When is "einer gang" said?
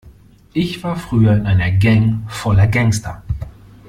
1.45-2.27